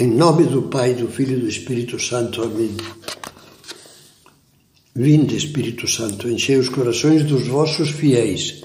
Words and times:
Em 0.00 0.06
nome 0.06 0.44
do 0.44 0.62
Pai, 0.62 0.94
do 0.94 1.08
Filho 1.08 1.36
e 1.36 1.40
do 1.42 1.46
Espírito 1.46 2.00
Santo. 2.00 2.40
Amém. 2.42 2.74
Vinde, 4.96 5.36
Espírito 5.36 5.86
Santo, 5.86 6.26
enchei 6.26 6.56
os 6.56 6.70
corações 6.70 7.22
dos 7.22 7.46
vossos 7.46 7.90
fiéis 7.90 8.62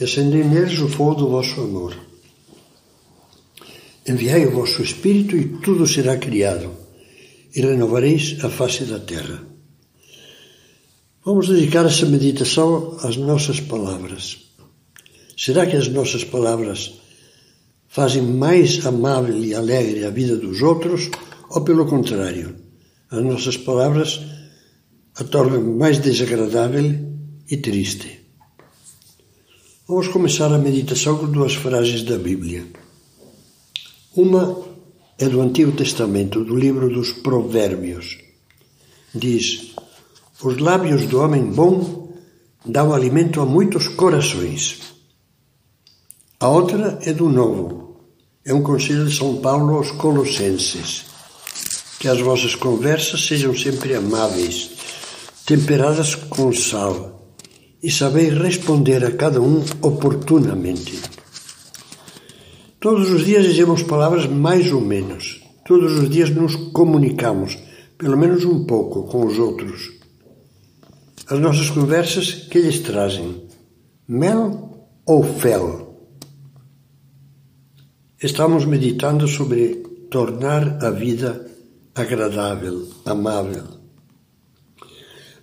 e 0.00 0.04
acendei 0.04 0.42
neles 0.42 0.78
o 0.78 0.88
fogo 0.88 1.14
do 1.16 1.28
vosso 1.28 1.60
amor. 1.60 1.94
Enviai 4.08 4.46
o 4.46 4.52
vosso 4.52 4.82
Espírito 4.82 5.36
e 5.36 5.44
tudo 5.58 5.86
será 5.86 6.16
criado, 6.16 6.70
e 7.54 7.60
renovareis 7.60 8.42
a 8.42 8.48
face 8.48 8.84
da 8.84 8.98
terra. 8.98 9.42
Vamos 11.22 11.48
dedicar 11.48 11.84
essa 11.84 12.06
meditação 12.06 12.96
às 13.02 13.14
nossas 13.18 13.60
palavras. 13.60 14.38
Será 15.36 15.66
que 15.66 15.76
as 15.76 15.88
nossas 15.88 16.24
palavras 16.24 16.99
fazem 17.90 18.22
mais 18.22 18.86
amável 18.86 19.36
e 19.44 19.52
alegre 19.52 20.04
a 20.04 20.10
vida 20.10 20.36
dos 20.36 20.62
outros, 20.62 21.10
ou 21.50 21.62
pelo 21.62 21.86
contrário, 21.86 22.54
as 23.10 23.22
nossas 23.22 23.56
palavras 23.56 24.20
a 25.16 25.24
tornam 25.24 25.76
mais 25.76 25.98
desagradável 25.98 26.86
e 27.50 27.56
triste. 27.56 28.20
Vamos 29.88 30.06
começar 30.06 30.54
a 30.54 30.58
meditação 30.58 31.18
com 31.18 31.26
duas 31.26 31.54
frases 31.54 32.04
da 32.04 32.16
Bíblia. 32.16 32.64
Uma 34.14 34.62
é 35.18 35.28
do 35.28 35.40
Antigo 35.40 35.72
Testamento, 35.72 36.44
do 36.44 36.54
livro 36.54 36.88
dos 36.88 37.12
Provérbios. 37.12 38.18
Diz: 39.12 39.74
Os 40.40 40.58
lábios 40.58 41.06
do 41.06 41.20
homem 41.20 41.44
bom 41.44 42.14
dão 42.64 42.94
alimento 42.94 43.40
a 43.40 43.44
muitos 43.44 43.88
corações. 43.88 44.78
A 46.38 46.48
outra 46.48 46.98
é 47.02 47.12
do 47.12 47.28
Novo. 47.28 47.79
É 48.50 48.52
um 48.52 48.62
conselho 48.62 49.06
de 49.06 49.16
São 49.16 49.36
Paulo 49.36 49.76
aos 49.76 49.92
Colossenses. 49.92 51.04
Que 52.00 52.08
as 52.08 52.20
vossas 52.20 52.56
conversas 52.56 53.24
sejam 53.24 53.54
sempre 53.56 53.94
amáveis, 53.94 54.72
temperadas 55.46 56.16
com 56.16 56.52
sal, 56.52 57.32
e 57.80 57.88
sabeis 57.88 58.36
responder 58.36 59.04
a 59.04 59.12
cada 59.12 59.40
um 59.40 59.64
oportunamente. 59.80 60.98
Todos 62.80 63.08
os 63.12 63.24
dias 63.24 63.44
dizemos 63.44 63.84
palavras 63.84 64.26
mais 64.26 64.72
ou 64.72 64.80
menos. 64.80 65.40
Todos 65.64 65.92
os 66.00 66.10
dias 66.10 66.30
nos 66.30 66.56
comunicamos, 66.72 67.56
pelo 67.96 68.18
menos 68.18 68.44
um 68.44 68.64
pouco, 68.64 69.04
com 69.04 69.26
os 69.28 69.38
outros. 69.38 69.92
As 71.28 71.38
nossas 71.38 71.70
conversas, 71.70 72.32
que 72.50 72.58
lhes 72.58 72.80
trazem? 72.80 73.44
Mel 74.08 74.88
ou 75.06 75.22
fel? 75.22 75.79
Estamos 78.22 78.66
meditando 78.66 79.26
sobre 79.26 79.76
tornar 80.10 80.84
a 80.84 80.90
vida 80.90 81.46
agradável, 81.94 82.86
amável. 83.06 83.64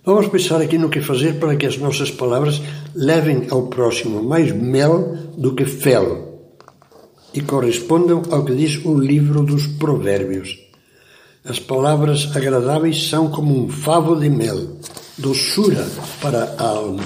Vamos 0.04 0.28
pensar 0.28 0.60
aqui 0.60 0.78
no 0.78 0.88
que 0.88 1.00
fazer 1.00 1.40
para 1.40 1.56
que 1.56 1.66
as 1.66 1.76
nossas 1.76 2.12
palavras 2.12 2.62
levem 2.94 3.48
ao 3.50 3.66
próximo 3.66 4.22
mais 4.22 4.52
mel 4.52 5.16
do 5.36 5.56
que 5.56 5.64
fel 5.64 6.52
e 7.34 7.40
correspondam 7.40 8.22
ao 8.30 8.44
que 8.44 8.54
diz 8.54 8.80
o 8.84 8.96
livro 8.96 9.42
dos 9.42 9.66
Provérbios. 9.66 10.56
As 11.44 11.58
palavras 11.58 12.30
agradáveis 12.36 13.08
são 13.08 13.28
como 13.28 13.60
um 13.60 13.68
favo 13.68 14.14
de 14.14 14.30
mel, 14.30 14.78
doçura 15.18 15.84
para 16.22 16.54
a 16.56 16.62
alma. 16.62 17.02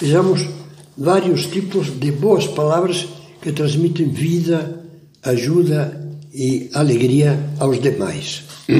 Vejamos 0.00 0.48
vários 0.96 1.44
tipos 1.44 1.88
de 1.90 2.10
boas 2.10 2.46
palavras 2.46 3.06
que 3.48 3.52
transmitem 3.54 4.10
vida, 4.10 4.84
ajuda 5.22 6.06
e 6.34 6.68
alegria 6.74 7.48
aos 7.58 7.80
demais. 7.80 8.44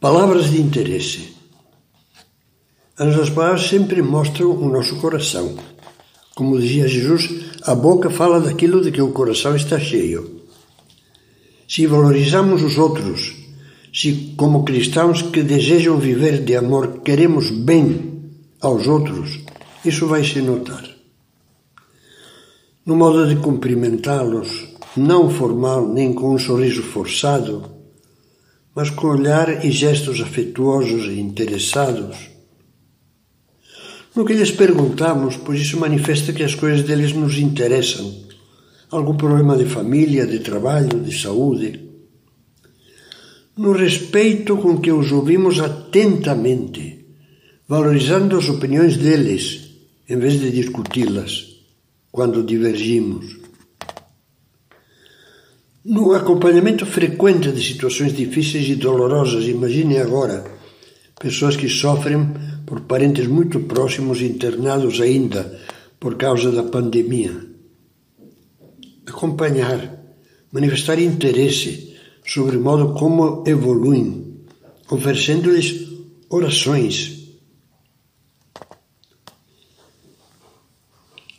Palavras 0.00 0.50
de 0.50 0.60
interesse. 0.60 1.32
As 2.98 3.06
nossas 3.06 3.30
palavras 3.30 3.68
sempre 3.68 4.02
mostram 4.02 4.50
o 4.50 4.68
nosso 4.68 4.96
coração. 4.96 5.56
Como 6.34 6.58
dizia 6.58 6.88
Jesus, 6.88 7.30
a 7.62 7.72
boca 7.72 8.10
fala 8.10 8.40
daquilo 8.40 8.82
de 8.82 8.90
que 8.90 9.00
o 9.00 9.12
coração 9.12 9.54
está 9.54 9.78
cheio. 9.78 10.40
Se 11.68 11.86
valorizamos 11.86 12.64
os 12.64 12.76
outros, 12.78 13.32
se, 13.92 14.34
como 14.36 14.64
cristãos 14.64 15.22
que 15.22 15.44
desejam 15.44 16.00
viver 16.00 16.42
de 16.42 16.56
amor, 16.56 17.02
queremos 17.04 17.48
bem 17.50 18.24
aos 18.60 18.88
outros, 18.88 19.38
isso 19.84 20.08
vai 20.08 20.24
se 20.24 20.42
notar 20.42 20.93
no 22.86 22.96
modo 22.96 23.26
de 23.26 23.36
cumprimentá-los, 23.36 24.68
não 24.94 25.30
formal 25.30 25.88
nem 25.88 26.12
com 26.12 26.34
um 26.34 26.38
sorriso 26.38 26.82
forçado, 26.82 27.70
mas 28.74 28.90
com 28.90 29.06
olhar 29.06 29.64
e 29.64 29.70
gestos 29.70 30.20
afetuosos 30.20 31.06
e 31.06 31.18
interessados. 31.18 32.28
No 34.14 34.24
que 34.24 34.34
lhes 34.34 34.50
perguntamos, 34.50 35.36
pois 35.38 35.60
isso 35.60 35.80
manifesta 35.80 36.32
que 36.32 36.42
as 36.42 36.54
coisas 36.54 36.82
deles 36.82 37.12
nos 37.14 37.38
interessam. 37.38 38.22
Algum 38.90 39.16
problema 39.16 39.56
de 39.56 39.64
família, 39.64 40.26
de 40.26 40.40
trabalho, 40.40 41.00
de 41.00 41.18
saúde. 41.18 41.80
No 43.56 43.72
respeito 43.72 44.58
com 44.58 44.78
que 44.78 44.92
os 44.92 45.10
ouvimos 45.10 45.58
atentamente, 45.58 47.06
valorizando 47.66 48.36
as 48.36 48.48
opiniões 48.48 48.96
deles, 48.98 49.70
em 50.08 50.18
vez 50.18 50.38
de 50.38 50.50
discuti-las 50.50 51.53
quando 52.14 52.44
divergimos. 52.44 53.36
No 55.84 56.12
acompanhamento 56.12 56.86
frequente 56.86 57.50
de 57.50 57.60
situações 57.60 58.14
difíceis 58.14 58.68
e 58.68 58.76
dolorosas, 58.76 59.46
imagine 59.46 59.98
agora 59.98 60.44
pessoas 61.18 61.56
que 61.56 61.68
sofrem 61.68 62.24
por 62.64 62.82
parentes 62.82 63.26
muito 63.26 63.58
próximos 63.62 64.22
internados 64.22 65.00
ainda 65.00 65.60
por 65.98 66.14
causa 66.14 66.52
da 66.52 66.62
pandemia. 66.62 67.34
Acompanhar, 69.08 69.80
manifestar 70.52 71.00
interesse 71.00 71.96
sobre 72.24 72.58
o 72.58 72.60
modo 72.60 72.94
como 72.94 73.42
evoluem, 73.44 74.36
oferecendo-lhes 74.88 75.88
orações, 76.30 77.13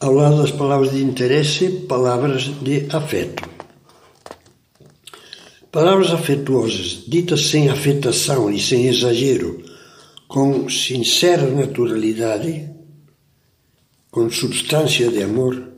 ao 0.05 0.13
lado 0.13 0.37
das 0.37 0.51
palavras 0.51 0.91
de 0.91 1.01
interesse, 1.01 1.67
palavras 1.89 2.43
de 2.61 2.85
afeto. 2.95 3.49
Palavras 5.71 6.11
afetuosas, 6.11 7.03
ditas 7.07 7.47
sem 7.47 7.69
afetação 7.69 8.51
e 8.51 8.61
sem 8.61 8.85
exagero, 8.85 9.63
com 10.27 10.69
sincera 10.69 11.49
naturalidade, 11.49 12.69
com 14.11 14.29
substância 14.29 15.09
de 15.09 15.23
amor, 15.23 15.71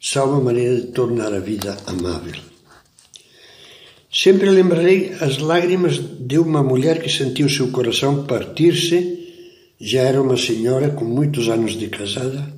são 0.00 0.30
uma 0.30 0.40
maneira 0.40 0.76
de 0.76 0.86
tornar 0.92 1.32
a 1.34 1.40
vida 1.40 1.76
amável. 1.84 2.40
Sempre 4.08 4.48
lembrarei 4.50 5.14
as 5.20 5.38
lágrimas 5.38 5.98
de 5.98 6.38
uma 6.38 6.62
mulher 6.62 7.02
que 7.02 7.10
sentiu 7.10 7.48
seu 7.48 7.72
coração 7.72 8.24
partir-se, 8.24 9.74
já 9.80 10.02
era 10.02 10.22
uma 10.22 10.36
senhora 10.36 10.90
com 10.90 11.04
muitos 11.04 11.48
anos 11.48 11.76
de 11.76 11.88
casada, 11.88 12.55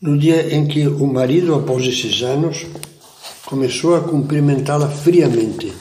no 0.00 0.16
dia 0.16 0.54
em 0.54 0.66
que 0.66 0.86
o 0.86 1.06
marido, 1.06 1.54
após 1.54 1.84
esses 1.86 2.22
anos, 2.22 2.66
começou 3.44 3.96
a 3.96 4.00
cumprimentá-la 4.00 4.88
friamente 4.88 5.72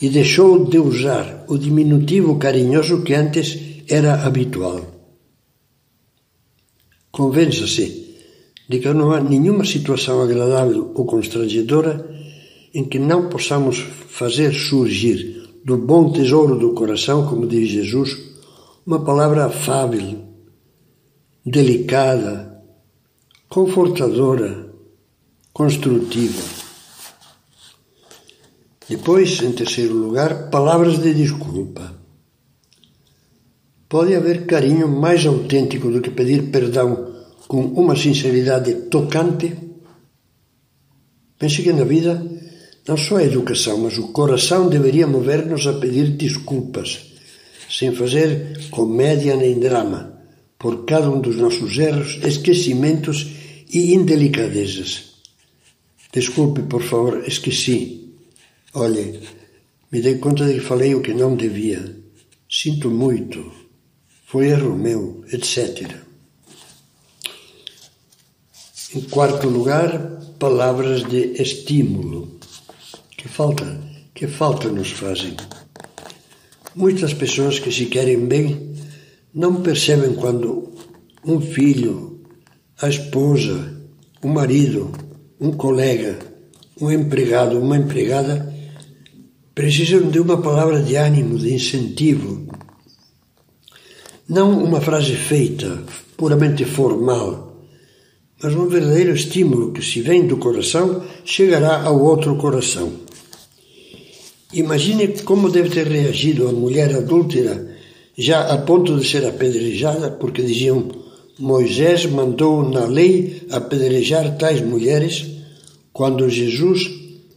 e 0.00 0.08
deixou 0.08 0.64
de 0.64 0.78
usar 0.78 1.44
o 1.48 1.58
diminutivo 1.58 2.38
carinhoso 2.38 3.02
que 3.02 3.14
antes 3.14 3.84
era 3.88 4.24
habitual. 4.24 4.80
Convença-se 7.10 8.16
de 8.68 8.78
que 8.78 8.92
não 8.94 9.10
há 9.12 9.20
nenhuma 9.20 9.64
situação 9.64 10.22
agradável 10.22 10.92
ou 10.94 11.04
constrangedora 11.04 12.08
em 12.72 12.84
que 12.84 12.98
não 12.98 13.28
possamos 13.28 13.78
fazer 14.08 14.54
surgir 14.54 15.50
do 15.64 15.76
bom 15.76 16.10
tesouro 16.12 16.56
do 16.56 16.72
coração, 16.72 17.26
como 17.26 17.46
diz 17.46 17.68
Jesus, 17.68 18.16
uma 18.86 19.04
palavra 19.04 19.46
afável, 19.46 20.18
delicada, 21.44 22.49
confortadora, 23.50 24.70
construtiva. 25.52 26.40
Depois, 28.88 29.42
em 29.42 29.50
terceiro 29.50 29.92
lugar, 29.92 30.50
palavras 30.50 31.00
de 31.00 31.12
desculpa. 31.12 31.92
Pode 33.88 34.14
haver 34.14 34.46
carinho 34.46 34.86
mais 34.88 35.26
autêntico 35.26 35.90
do 35.90 36.00
que 36.00 36.12
pedir 36.12 36.52
perdão 36.52 37.12
com 37.48 37.64
uma 37.64 37.96
sinceridade 37.96 38.72
tocante? 38.88 39.52
Pense 41.36 41.60
que 41.60 41.72
na 41.72 41.82
vida 41.82 42.24
não 42.86 42.96
só 42.96 43.16
a 43.16 43.24
educação, 43.24 43.78
mas 43.78 43.98
o 43.98 44.12
coração 44.12 44.68
deveria 44.68 45.08
mover-nos 45.08 45.66
a 45.66 45.72
pedir 45.72 46.10
desculpas, 46.10 47.16
sem 47.68 47.92
fazer 47.92 48.68
comédia 48.70 49.34
nem 49.34 49.58
drama, 49.58 50.20
por 50.56 50.84
cada 50.84 51.10
um 51.10 51.20
dos 51.20 51.34
nossos 51.34 51.76
erros, 51.78 52.20
esquecimentos 52.22 53.39
e 53.72 53.94
indelicadezas. 53.94 55.10
Desculpe, 56.12 56.62
por 56.62 56.82
favor, 56.82 57.22
esqueci. 57.26 58.12
Olhe, 58.74 59.20
me 59.90 60.00
dei 60.00 60.18
conta 60.18 60.46
de 60.46 60.54
que 60.54 60.60
falei 60.60 60.94
o 60.94 61.02
que 61.02 61.14
não 61.14 61.36
devia. 61.36 61.96
Sinto 62.48 62.90
muito. 62.90 63.52
Foi 64.26 64.48
erro 64.48 64.76
meu, 64.76 65.24
etc. 65.32 65.96
Em 68.94 69.00
quarto 69.02 69.48
lugar, 69.48 70.20
palavras 70.38 71.04
de 71.04 71.40
estímulo. 71.40 72.38
Que 73.16 73.28
falta, 73.28 73.80
que 74.14 74.26
falta 74.26 74.68
nos 74.68 74.90
fazem. 74.90 75.36
Muitas 76.74 77.14
pessoas 77.14 77.58
que 77.58 77.70
se 77.70 77.86
querem 77.86 78.26
bem 78.26 78.74
não 79.32 79.62
percebem 79.62 80.14
quando 80.14 80.72
um 81.24 81.40
filho, 81.40 82.09
a 82.82 82.88
esposa, 82.88 83.76
o 84.22 84.28
marido, 84.28 84.90
um 85.38 85.52
colega, 85.52 86.18
um 86.80 86.90
empregado, 86.90 87.58
uma 87.58 87.76
empregada 87.76 88.54
precisam 89.54 90.08
de 90.08 90.18
uma 90.18 90.40
palavra 90.40 90.80
de 90.82 90.96
ânimo, 90.96 91.38
de 91.38 91.52
incentivo. 91.52 92.46
Não 94.26 94.64
uma 94.64 94.80
frase 94.80 95.14
feita, 95.14 95.82
puramente 96.16 96.64
formal, 96.64 97.66
mas 98.42 98.54
um 98.54 98.66
verdadeiro 98.66 99.12
estímulo 99.12 99.72
que, 99.72 99.84
se 99.84 100.00
vem 100.00 100.26
do 100.26 100.38
coração, 100.38 101.04
chegará 101.24 101.82
ao 101.82 102.00
outro 102.00 102.36
coração. 102.36 102.90
Imagine 104.54 105.08
como 105.22 105.50
deve 105.50 105.68
ter 105.68 105.86
reagido 105.86 106.48
a 106.48 106.52
mulher 106.52 106.94
adúltera, 106.96 107.76
já 108.16 108.40
a 108.40 108.56
ponto 108.56 108.98
de 108.98 109.06
ser 109.06 109.26
apedrejada, 109.26 110.10
porque 110.12 110.42
diziam 110.42 110.99
Moisés 111.40 112.04
mandou 112.04 112.68
na 112.68 112.84
lei 112.84 113.46
apedrejar 113.50 114.36
tais 114.36 114.60
mulheres, 114.60 115.26
quando 115.90 116.28
Jesus, 116.28 116.90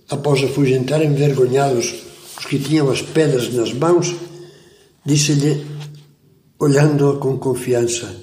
após 0.10 0.44
afugentar 0.44 1.02
envergonhados 1.02 1.94
os 2.38 2.46
que 2.46 2.60
tinham 2.60 2.92
as 2.92 3.02
pedras 3.02 3.54
nas 3.54 3.72
mãos, 3.72 4.14
disse-lhe, 5.06 5.66
olhando-a 6.60 7.18
com 7.18 7.38
confiança: 7.38 8.14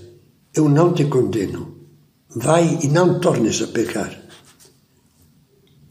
Eu 0.55 0.69
não 0.69 0.93
te 0.93 1.06
condeno. 1.06 1.79
Vai 2.29 2.79
e 2.83 2.88
não 2.88 3.19
tornes 3.19 3.62
a 3.62 3.67
pecar. 3.69 4.23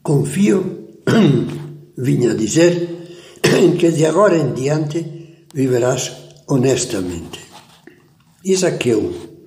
Confio, 0.03 0.87
vinha 1.97 2.31
a 2.31 2.35
dizer, 2.35 2.89
que 3.79 3.91
de 3.91 4.05
agora 4.05 4.37
em 4.37 4.53
diante 4.53 5.45
viverás 5.51 6.11
honestamente. 6.47 7.39
Isaqueu 8.45 9.38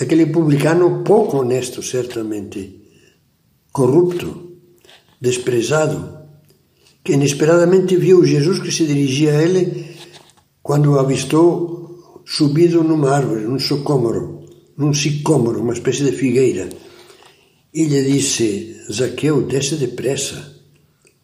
aquele 0.00 0.26
publicano 0.26 1.02
pouco 1.04 1.38
honesto, 1.38 1.82
certamente, 1.82 2.80
corrupto, 3.72 4.52
desprezado, 5.20 6.22
que 7.04 7.12
inesperadamente 7.12 7.96
viu 7.96 8.24
Jesus 8.24 8.58
que 8.60 8.70
se 8.70 8.86
dirigia 8.86 9.38
a 9.38 9.42
ele 9.42 9.96
quando 10.62 10.92
o 10.92 10.98
avistou 10.98 12.22
subido 12.24 12.82
numa 12.82 13.10
árvore, 13.10 13.44
num 13.44 13.58
socômoro, 13.58 14.44
num 14.76 14.94
sicômoro, 14.94 15.60
uma 15.60 15.72
espécie 15.72 16.04
de 16.04 16.12
figueira. 16.12 16.68
E 17.74 17.84
lhe 17.84 18.02
disse: 18.04 18.76
Zaqueu, 18.90 19.42
desce 19.42 19.76
depressa, 19.76 20.56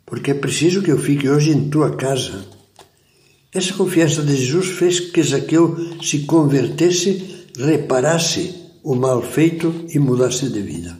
porque 0.04 0.32
é 0.32 0.34
preciso 0.34 0.82
que 0.82 0.90
eu 0.90 0.98
fique 0.98 1.28
hoje 1.28 1.50
em 1.50 1.68
tua 1.68 1.94
casa. 1.94 2.44
Essa 3.52 3.72
confiança 3.74 4.22
de 4.22 4.36
Jesus 4.36 4.70
fez 4.70 5.00
que 5.00 5.22
Zaqueu 5.22 5.76
se 6.02 6.20
convertesse 6.20 7.37
reparasse 7.58 8.54
o 8.84 8.94
mal 8.94 9.20
feito 9.20 9.86
e 9.92 9.98
mudasse 9.98 10.48
de 10.48 10.60
vida. 10.60 10.96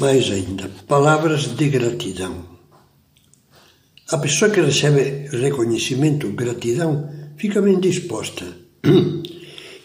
Mais 0.00 0.28
ainda, 0.30 0.68
palavras 0.88 1.54
de 1.54 1.68
gratidão. 1.68 2.44
A 4.10 4.18
pessoa 4.18 4.50
que 4.50 4.60
recebe 4.60 5.28
reconhecimento, 5.28 6.28
gratidão, 6.32 7.08
fica 7.36 7.62
bem 7.62 7.78
disposta. 7.78 8.44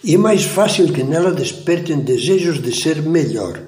E 0.03 0.15
é 0.15 0.17
mais 0.17 0.43
fácil 0.45 0.91
que 0.91 1.03
nela 1.03 1.31
despertem 1.31 1.99
desejos 1.99 2.61
de 2.61 2.73
ser 2.75 3.03
melhor. 3.03 3.61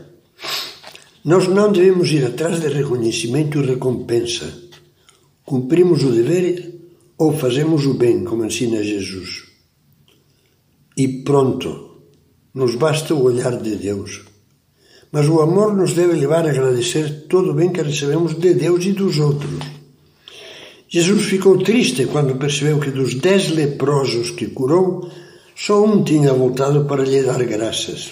Nós 1.24 1.48
não 1.48 1.72
devemos 1.72 2.10
ir 2.12 2.26
atrás 2.26 2.60
de 2.60 2.70
reconhecimento 2.70 3.60
e 3.60 3.66
recompensa. 3.66 4.52
Cumprimos 5.46 6.04
o 6.04 6.12
dever 6.12 6.74
ou 7.18 7.38
fazemos 7.38 7.86
o 7.86 7.94
bem, 7.94 8.24
como 8.24 8.46
ensina 8.46 8.82
Jesus 8.82 9.51
e 10.96 11.08
pronto, 11.24 11.92
nos 12.54 12.76
basta 12.76 13.14
o 13.14 13.24
olhar 13.24 13.58
de 13.58 13.76
Deus. 13.76 14.22
Mas 15.12 15.28
o 15.28 15.42
amor 15.42 15.76
nos 15.76 15.94
deve 15.94 16.14
levar 16.14 16.46
a 16.46 16.50
agradecer 16.50 17.28
todo 17.28 17.52
o 17.52 17.54
bem 17.54 17.72
que 17.72 17.82
recebemos 17.82 18.34
de 18.34 18.54
Deus 18.54 18.86
e 18.86 18.94
dos 18.94 19.20
outros. 19.20 19.60
Jesus 20.88 21.24
ficou 21.26 21.58
triste 21.58 22.06
quando 22.06 22.36
percebeu 22.36 22.80
que 22.80 22.92
dos 22.92 23.16
dez 23.16 23.50
leprosos 23.50 24.32
que 24.32 24.48
curou, 24.48 25.10
só 25.56 25.84
um 25.86 26.04
tinha 26.04 26.34
voltado 26.34 26.86
para 26.86 27.04
lhe 27.04 27.24
dar 27.24 27.44
graças. 27.46 28.10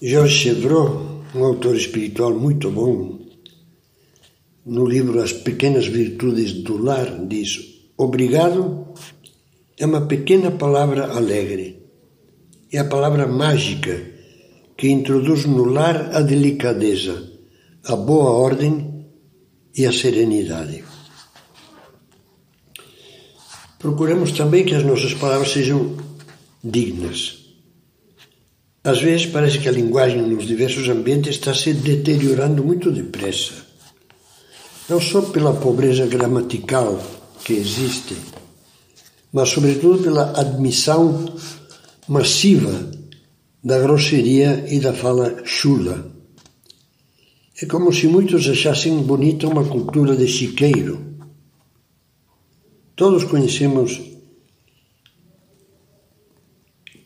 Georges 0.00 0.36
Chevreau, 0.36 1.22
um 1.34 1.44
autor 1.44 1.76
espiritual 1.76 2.34
muito 2.34 2.70
bom, 2.70 3.20
no 4.66 4.84
livro 4.84 5.22
As 5.22 5.32
Pequenas 5.32 5.86
Virtudes 5.86 6.52
do 6.62 6.76
Lar, 6.76 7.26
diz: 7.26 7.80
Obrigado 7.96 8.88
é 9.78 9.86
uma 9.86 10.02
pequena 10.02 10.50
palavra 10.50 11.06
alegre. 11.06 11.82
É 12.72 12.78
a 12.78 12.84
palavra 12.84 13.26
mágica 13.26 14.00
que 14.76 14.88
introduz 14.88 15.44
no 15.44 15.64
lar 15.64 16.16
a 16.16 16.20
delicadeza, 16.22 17.30
a 17.84 17.96
boa 17.96 18.30
ordem 18.30 19.06
e 19.76 19.86
a 19.86 19.92
serenidade. 19.92 20.84
Procuramos 23.78 24.32
também 24.32 24.64
que 24.64 24.74
as 24.74 24.84
nossas 24.84 25.12
palavras 25.14 25.50
sejam 25.50 25.96
dignas. 26.62 27.42
Às 28.84 29.00
vezes 29.00 29.26
parece 29.26 29.58
que 29.58 29.68
a 29.68 29.72
linguagem 29.72 30.22
nos 30.22 30.46
diversos 30.46 30.88
ambientes 30.88 31.36
está 31.36 31.54
se 31.54 31.72
deteriorando 31.72 32.64
muito 32.64 32.90
depressa. 32.90 33.54
Não 34.88 35.00
só 35.00 35.22
pela 35.22 35.54
pobreza 35.54 36.06
gramatical 36.06 37.00
que 37.44 37.52
existe, 37.52 38.16
mas 39.32 39.48
sobretudo 39.48 40.02
pela 40.02 40.38
admissão 40.38 41.34
massiva 42.06 42.90
da 43.64 43.78
grosseria 43.78 44.66
e 44.68 44.78
da 44.78 44.92
fala 44.92 45.42
chula. 45.44 46.12
É 47.60 47.66
como 47.66 47.92
se 47.92 48.06
muitos 48.06 48.48
achassem 48.48 48.98
bonita 49.02 49.46
uma 49.46 49.64
cultura 49.64 50.16
de 50.16 50.26
chiqueiro. 50.26 51.00
Todos 52.96 53.24
conhecemos, 53.24 54.00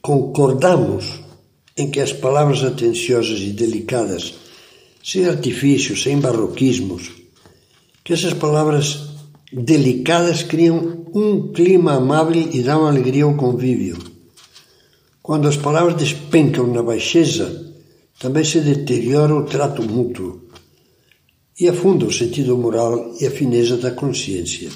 concordamos 0.00 1.20
em 1.76 1.90
que 1.90 2.00
as 2.00 2.12
palavras 2.12 2.64
atenciosas 2.64 3.38
e 3.40 3.50
delicadas, 3.52 4.34
sem 5.04 5.26
artifícios, 5.26 6.02
sem 6.02 6.18
barroquismos, 6.18 7.12
que 8.02 8.14
essas 8.14 8.32
palavras 8.32 9.15
delicadas 9.52 10.42
criam 10.42 11.06
um 11.14 11.52
clima 11.52 11.94
amável 11.94 12.48
e 12.52 12.62
dão 12.62 12.86
alegria 12.86 13.24
ao 13.24 13.36
convívio. 13.36 13.96
Quando 15.22 15.48
as 15.48 15.56
palavras 15.56 15.96
despencam 15.96 16.66
na 16.66 16.82
baixeza, 16.82 17.74
também 18.18 18.44
se 18.44 18.60
deteriora 18.60 19.34
o 19.34 19.44
trato 19.44 19.82
mútuo 19.82 20.48
e 21.58 21.68
afunda 21.68 22.04
o 22.04 22.12
sentido 22.12 22.56
moral 22.56 23.14
e 23.20 23.26
a 23.26 23.30
fineza 23.30 23.76
da 23.76 23.90
consciência. 23.90 24.70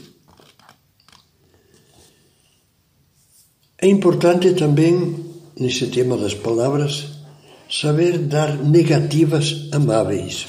É 3.82 3.88
importante 3.88 4.52
também, 4.54 5.16
nesse 5.58 5.86
tema 5.86 6.16
das 6.16 6.34
palavras, 6.34 7.06
saber 7.70 8.18
dar 8.18 8.58
negativas 8.58 9.68
amáveis. 9.72 10.48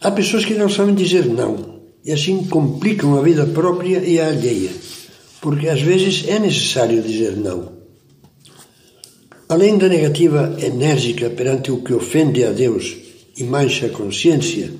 Há 0.00 0.10
pessoas 0.10 0.44
que 0.44 0.54
não 0.54 0.68
sabem 0.68 0.94
dizer 0.94 1.26
não 1.26 1.75
e 2.06 2.12
assim 2.12 2.44
complicam 2.44 3.18
a 3.18 3.22
vida 3.22 3.44
própria 3.46 3.98
e 3.98 4.20
a 4.20 4.28
alheia, 4.28 4.70
porque 5.40 5.68
às 5.68 5.82
vezes 5.82 6.28
é 6.28 6.38
necessário 6.38 7.02
dizer 7.02 7.36
não. 7.36 7.72
Além 9.48 9.76
da 9.76 9.88
negativa 9.88 10.56
enérgica 10.62 11.28
perante 11.30 11.72
o 11.72 11.82
que 11.82 11.92
ofende 11.92 12.44
a 12.44 12.52
Deus 12.52 12.96
e 13.36 13.42
mancha 13.42 13.86
a 13.86 13.88
consciência, 13.88 14.70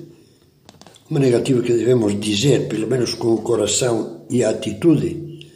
uma 1.11 1.19
negativa 1.19 1.63
que 1.63 1.73
devemos 1.73 2.19
dizer, 2.21 2.69
pelo 2.69 2.87
menos 2.87 3.15
com 3.15 3.35
o 3.35 3.43
coração 3.43 4.25
e 4.31 4.45
a 4.45 4.51
atitude, 4.51 5.51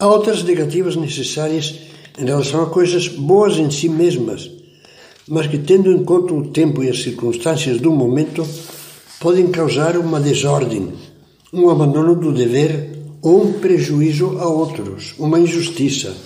há 0.00 0.08
outras 0.08 0.42
negativas 0.42 0.96
necessárias 0.96 1.78
em 2.18 2.24
relação 2.24 2.62
a 2.64 2.66
coisas 2.66 3.06
boas 3.06 3.58
em 3.58 3.70
si 3.70 3.88
mesmas, 3.88 4.50
mas 5.28 5.46
que, 5.46 5.58
tendo 5.58 5.90
em 5.92 6.04
conta 6.04 6.34
o 6.34 6.48
tempo 6.48 6.82
e 6.82 6.90
as 6.90 7.00
circunstâncias 7.00 7.80
do 7.80 7.92
momento, 7.92 8.44
podem 9.20 9.52
causar 9.52 9.96
uma 9.96 10.20
desordem 10.20 11.11
um 11.52 11.68
abandono 11.68 12.14
do 12.14 12.32
dever 12.32 12.92
ou 13.20 13.44
um 13.44 13.52
prejuízo 13.54 14.38
a 14.38 14.46
outros, 14.46 15.14
uma 15.18 15.38
injustiça. 15.38 16.16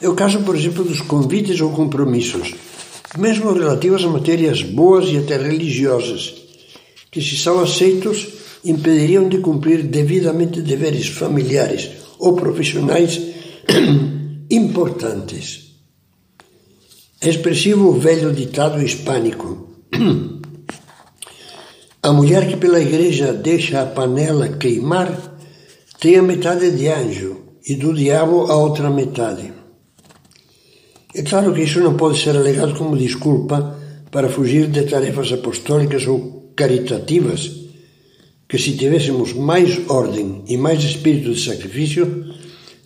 É 0.00 0.08
o 0.08 0.14
caso, 0.14 0.42
por 0.42 0.56
exemplo, 0.56 0.84
dos 0.84 1.00
convites 1.00 1.60
ou 1.60 1.70
compromissos, 1.70 2.54
mesmo 3.18 3.52
relativos 3.52 4.04
a 4.04 4.08
matérias 4.08 4.62
boas 4.62 5.08
e 5.08 5.18
até 5.18 5.36
religiosas, 5.36 6.34
que, 7.10 7.20
se 7.20 7.36
são 7.36 7.60
aceitos, 7.60 8.28
impediriam 8.64 9.28
de 9.28 9.38
cumprir 9.38 9.82
devidamente 9.82 10.62
deveres 10.62 11.08
familiares 11.08 11.90
ou 12.18 12.34
profissionais 12.36 13.20
importantes. 14.50 15.72
É 17.20 17.28
expressivo 17.28 17.88
o 17.88 17.98
velho 17.98 18.32
ditado 18.32 18.82
hispânico. 18.82 19.68
A 22.04 22.12
mulher 22.12 22.48
que 22.48 22.56
pela 22.56 22.80
igreja 22.80 23.32
deixa 23.32 23.80
a 23.80 23.86
panela 23.86 24.48
queimar 24.48 25.38
tem 26.00 26.16
a 26.16 26.22
metade 26.22 26.72
de 26.72 26.88
anjo 26.88 27.42
e 27.64 27.76
do 27.76 27.94
diabo 27.94 28.50
a 28.50 28.56
outra 28.56 28.90
metade. 28.90 29.52
É 31.14 31.22
claro 31.22 31.54
que 31.54 31.62
isso 31.62 31.78
não 31.78 31.94
pode 31.94 32.20
ser 32.20 32.36
alegado 32.36 32.74
como 32.74 32.96
desculpa 32.96 33.78
para 34.10 34.28
fugir 34.28 34.66
de 34.66 34.82
tarefas 34.82 35.32
apostólicas 35.32 36.04
ou 36.08 36.52
caritativas, 36.56 37.48
que 38.48 38.58
se 38.58 38.72
tivéssemos 38.76 39.32
mais 39.32 39.88
ordem 39.88 40.42
e 40.48 40.56
mais 40.56 40.82
espírito 40.82 41.32
de 41.32 41.44
sacrifício, 41.44 42.34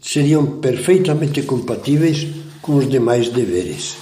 seriam 0.03 0.61
perfeitamente 0.61 1.41
compatíveis 1.41 2.27
com 2.61 2.75
os 2.75 2.87
demais 2.87 3.31
deveres. 3.31 3.97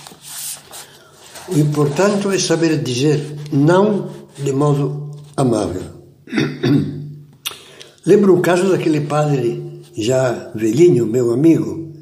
O 1.48 1.56
importante 1.56 2.26
é 2.34 2.38
saber 2.40 2.82
dizer 2.82 3.20
não 3.52 4.24
de 4.36 4.52
modo 4.52 5.03
amável. 5.36 5.82
Lembro 8.06 8.36
o 8.36 8.40
caso 8.40 8.70
daquele 8.70 9.02
padre 9.02 9.82
já 9.96 10.50
velhinho, 10.54 11.06
meu 11.06 11.32
amigo, 11.32 11.92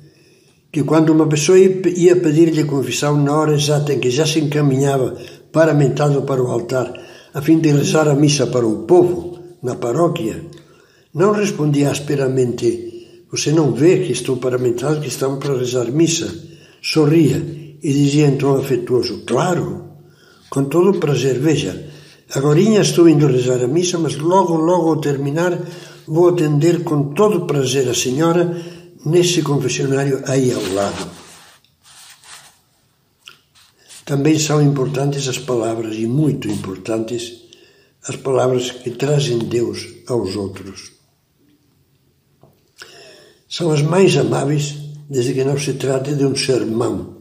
que 0.71 0.83
quando 0.83 1.11
uma 1.11 1.29
pessoa 1.29 1.59
ia 1.59 2.17
pedir-lhe 2.17 2.65
confissão 2.65 3.17
na 3.17 3.37
hora 3.37 3.55
exata 3.55 3.93
em 3.93 4.01
que 4.01 4.11
já 4.11 4.27
se 4.27 4.41
encaminhava 4.41 5.17
paramentado 5.53 6.23
para 6.23 6.43
o 6.43 6.51
altar, 6.51 6.93
a 7.35 7.43
fim 7.43 7.59
de 7.59 7.71
rezar 7.71 8.09
a 8.09 8.15
missa 8.15 8.47
para 8.47 8.67
o 8.67 8.85
povo, 8.85 9.39
na 9.63 9.77
paróquia, 9.77 10.43
não 11.15 11.33
respondia 11.33 11.91
asperamente: 11.91 13.25
Você 13.31 13.53
não 13.53 13.73
vê 13.73 13.99
que 13.99 14.13
estou 14.13 14.39
paramentado, 14.39 15.01
que 15.01 15.09
estamos 15.09 15.39
para 15.39 15.57
rezar 15.57 15.91
missa? 15.93 16.35
Sorria 16.83 17.37
e 17.83 17.93
dizia 17.93 18.27
em 18.27 18.37
tom 18.37 18.57
afetuoso: 18.57 19.23
Claro, 19.27 19.85
com 20.51 20.65
todo 20.65 20.91
o 20.91 20.99
prazer, 20.99 21.39
veja. 21.39 21.92
Agora 22.35 22.59
estou 22.61 23.09
indo 23.09 23.27
rezar 23.27 23.63
a 23.63 23.69
missa, 23.69 23.99
mas 23.99 24.17
logo, 24.17 24.57
logo 24.57 24.89
ao 24.89 25.01
terminar, 25.01 25.53
vou 26.07 26.31
atender 26.31 26.83
com 26.83 27.13
todo 27.13 27.47
prazer 27.47 27.89
a 27.91 27.95
senhora 27.95 28.57
nesse 29.05 29.43
confessionário 29.43 30.23
aí 30.27 30.51
ao 30.51 30.63
lado. 30.73 31.11
Também 34.07 34.39
são 34.39 34.63
importantes 34.63 35.29
as 35.29 35.39
palavras, 35.39 35.97
e 35.97 36.07
muito 36.07 36.49
importantes, 36.49 37.43
as 38.09 38.17
palavras 38.17 38.71
que 38.71 38.91
trazem 38.93 39.39
Deus 39.39 39.87
aos 40.09 40.35
outros. 40.35 40.93
São 43.47 43.71
as 43.71 43.83
mais 43.83 44.17
amáveis 44.17 44.75
desde 45.09 45.35
que 45.35 45.45
não 45.45 45.59
se 45.59 45.75
trate 45.75 46.15
de 46.15 46.25
um 46.25 46.35
sermão, 46.35 47.19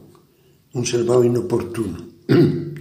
um 0.74 0.82
sermão 0.82 1.22
inoportuno. 1.22 2.08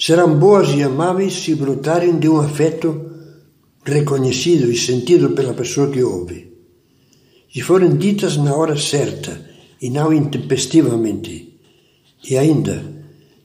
Serão 0.00 0.38
boas 0.38 0.70
e 0.70 0.82
amáveis 0.82 1.34
se 1.34 1.54
brotarem 1.54 2.18
de 2.18 2.26
um 2.26 2.40
afeto 2.40 3.10
reconhecido 3.84 4.72
e 4.72 4.76
sentido 4.76 5.32
pela 5.32 5.52
pessoa 5.52 5.90
que 5.90 6.02
ouve. 6.02 6.54
Se 7.52 7.60
forem 7.60 7.98
ditas 7.98 8.38
na 8.38 8.56
hora 8.56 8.78
certa 8.78 9.44
e 9.82 9.90
não 9.90 10.10
intempestivamente, 10.10 11.60
e 12.26 12.38
ainda 12.38 12.82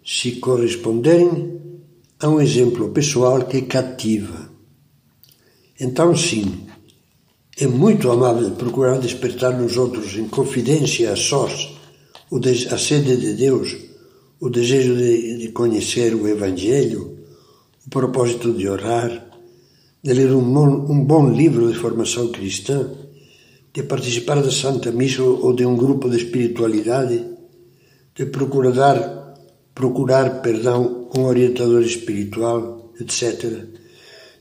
se 0.05 0.33
corresponderem 0.33 1.59
a 2.21 2.29
um 2.29 2.39
exemplo 2.39 2.89
pessoal 2.89 3.43
que 3.45 3.63
cativa. 3.63 4.49
Então, 5.77 6.15
sim, 6.15 6.67
é 7.57 7.67
muito 7.67 8.09
amável 8.09 8.51
procurar 8.51 8.99
despertar 8.99 9.59
nos 9.59 9.75
outros 9.75 10.15
em 10.15 10.29
confidência 10.29 11.11
a 11.11 11.17
sós 11.17 11.75
a 12.71 12.77
sede 12.77 13.17
de 13.17 13.33
Deus, 13.33 13.75
o 14.39 14.49
desejo 14.49 14.95
de, 14.95 15.37
de 15.37 15.49
conhecer 15.49 16.13
o 16.13 16.27
Evangelho, 16.27 17.17
o 17.85 17.89
propósito 17.89 18.53
de 18.53 18.67
orar, 18.67 19.29
de 20.03 20.13
ler 20.13 20.31
um 20.33 20.53
bom, 20.53 20.67
um 20.91 21.03
bom 21.03 21.29
livro 21.31 21.71
de 21.71 21.77
formação 21.77 22.31
cristã, 22.31 22.89
de 23.73 23.83
participar 23.83 24.41
da 24.41 24.51
Santa 24.51 24.91
Missa 24.91 25.23
ou 25.23 25.53
de 25.53 25.65
um 25.65 25.75
grupo 25.75 26.09
de 26.09 26.17
espiritualidade, 26.17 27.25
de 28.15 28.25
procurar, 28.25 29.35
procurar 29.73 30.41
perdão, 30.41 31.09
um 31.15 31.23
orientador 31.23 31.81
espiritual, 31.81 32.93
etc. 32.99 33.65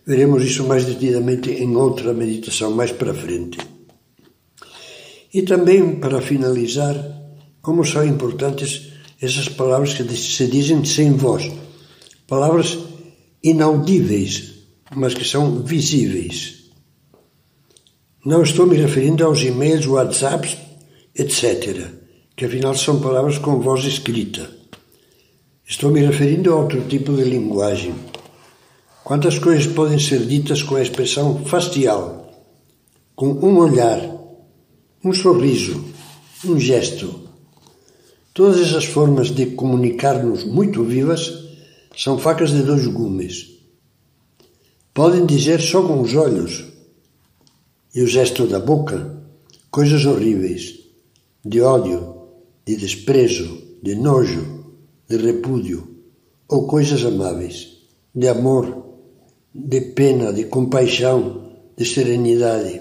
Veremos 0.06 0.44
isso 0.44 0.64
mais 0.64 0.84
detidamente 0.84 1.50
em 1.50 1.74
outra 1.74 2.12
meditação 2.12 2.70
mais 2.70 2.92
para 2.92 3.14
frente. 3.14 3.58
E 5.32 5.42
também, 5.42 5.96
para 5.96 6.20
finalizar, 6.20 6.94
como 7.60 7.84
são 7.84 8.06
importantes 8.06 8.93
essas 9.24 9.48
palavras 9.48 9.94
que 9.94 10.04
se 10.16 10.46
dizem 10.46 10.84
sem 10.84 11.12
voz, 11.12 11.50
palavras 12.26 12.78
inaudíveis, 13.42 14.54
mas 14.94 15.14
que 15.14 15.24
são 15.24 15.62
visíveis. 15.62 16.64
Não 18.24 18.42
estou 18.42 18.66
me 18.66 18.76
referindo 18.76 19.24
aos 19.24 19.42
e-mails, 19.42 19.86
WhatsApps, 19.86 20.56
etc., 21.14 21.90
que 22.36 22.46
afinal 22.46 22.74
são 22.74 23.00
palavras 23.00 23.38
com 23.38 23.60
voz 23.60 23.84
escrita. 23.84 24.50
Estou 25.66 25.90
me 25.90 26.00
referindo 26.00 26.52
a 26.52 26.56
outro 26.56 26.82
tipo 26.82 27.12
de 27.12 27.24
linguagem. 27.24 27.94
Quantas 29.04 29.38
coisas 29.38 29.66
podem 29.66 29.98
ser 29.98 30.26
ditas 30.26 30.62
com 30.62 30.76
a 30.76 30.82
expressão 30.82 31.44
facial, 31.44 32.30
com 33.14 33.26
um 33.26 33.58
olhar, 33.58 34.00
um 35.04 35.12
sorriso, 35.12 35.84
um 36.44 36.58
gesto. 36.58 37.23
Todas 38.34 38.60
essas 38.60 38.84
formas 38.84 39.30
de 39.30 39.46
comunicar-nos 39.46 40.44
muito 40.44 40.84
vivas 40.84 41.32
são 41.96 42.18
facas 42.18 42.50
de 42.50 42.62
dois 42.62 42.86
gumes 42.86 43.54
Podem 44.94 45.26
dizer 45.26 45.60
só 45.60 45.82
com 45.82 46.00
os 46.02 46.14
olhos 46.14 46.66
e 47.92 48.00
o 48.00 48.06
gesto 48.06 48.46
da 48.46 48.60
boca 48.60 49.24
coisas 49.68 50.06
horríveis, 50.06 50.84
de 51.44 51.60
ódio, 51.60 52.28
de 52.64 52.76
desprezo, 52.76 53.60
de 53.82 53.96
nojo, 53.96 54.72
de 55.08 55.16
repúdio, 55.16 55.96
ou 56.48 56.68
coisas 56.68 57.04
amáveis, 57.04 57.78
de 58.14 58.28
amor, 58.28 58.86
de 59.52 59.80
pena, 59.80 60.32
de 60.32 60.44
compaixão, 60.44 61.50
de 61.76 61.84
serenidade. 61.84 62.80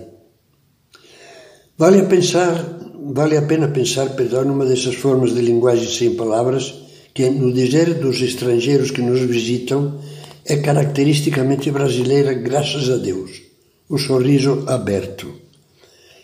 Vale 1.75 2.01
a 2.01 2.05
pensar, 2.05 2.72
vale 3.11 3.37
a 3.37 3.41
pena 3.41 3.67
pensar, 3.67 4.09
perdão, 4.09 4.45
numa 4.45 4.65
dessas 4.65 4.95
formas 4.95 5.33
de 5.33 5.41
linguagem 5.41 5.87
sem 5.87 6.15
palavras 6.15 6.73
que 7.13 7.29
no 7.29 7.51
dizer 7.51 7.95
dos 7.95 8.21
estrangeiros 8.21 8.91
que 8.91 9.01
nos 9.01 9.19
visitam 9.19 9.99
é 10.45 10.57
caracteristicamente 10.57 11.69
brasileira, 11.71 12.33
graças 12.33 12.89
a 12.89 12.97
Deus. 12.97 13.41
O 13.89 13.97
sorriso 13.97 14.63
aberto. 14.67 15.33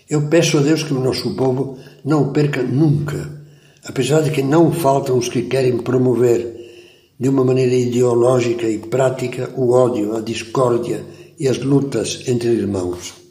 Eu 0.10 0.28
peço 0.28 0.58
a 0.58 0.62
Deus 0.62 0.84
que 0.84 0.94
o 0.94 1.00
nosso 1.00 1.36
povo 1.36 1.78
não 2.04 2.32
perca 2.32 2.64
nunca, 2.64 3.30
apesar 3.86 4.22
de 4.22 4.32
que 4.32 4.42
não 4.42 4.72
faltam 4.72 5.18
os 5.18 5.30
que 5.30 5.44
querem 5.44 5.78
promover 5.78 6.58
de 7.20 7.30
uma 7.30 7.44
maneira 7.44 7.76
ideológica 7.76 8.68
e 8.68 8.80
prática 8.80 9.52
o 9.56 9.72
ódio, 9.72 10.16
a 10.16 10.22
discórdia 10.22 11.04
e 11.38 11.48
as 11.48 11.60
lutas 11.60 12.24
entre 12.28 12.50
irmãos. 12.50 13.29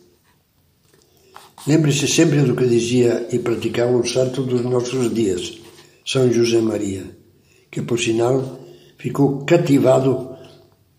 Lembre-se 1.68 2.08
sempre 2.08 2.40
do 2.40 2.56
que 2.56 2.66
dizia 2.66 3.28
e 3.30 3.38
praticava 3.38 3.92
um 3.92 4.02
santo 4.02 4.42
dos 4.42 4.62
nossos 4.62 5.12
dias, 5.12 5.58
São 6.02 6.32
José 6.32 6.62
Maria, 6.62 7.04
que 7.70 7.82
por 7.82 8.00
sinal 8.00 8.58
ficou 8.96 9.44
cativado 9.44 10.34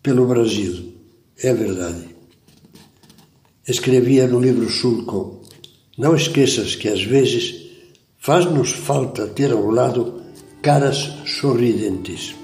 pelo 0.00 0.28
Brasil. 0.28 0.94
É 1.42 1.52
verdade. 1.52 2.04
Escrevia 3.66 4.28
no 4.28 4.38
livro 4.38 4.70
Sulco: 4.70 5.42
Não 5.98 6.14
esqueças 6.14 6.76
que 6.76 6.86
às 6.86 7.02
vezes 7.02 7.66
faz-nos 8.18 8.70
falta 8.70 9.26
ter 9.26 9.50
ao 9.50 9.68
lado 9.70 10.22
caras 10.62 11.14
sorridentes. 11.26 12.36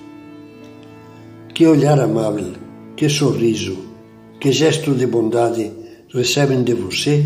Que 1.55 1.65
olhar 1.65 2.01
amável, 2.01 2.55
que 2.97 3.09
sorriso, 3.09 3.79
que 4.41 4.51
gesto 4.51 4.97
de 4.97 5.07
bondade 5.07 5.71
recebem 6.13 6.65
de 6.65 6.75
você 6.75 7.25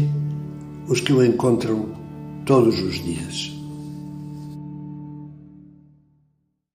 os 0.91 1.01
que 1.01 1.13
o 1.13 1.25
encontram 1.25 1.89
todos 2.45 2.83
os 2.83 2.97
dias. 2.97 3.60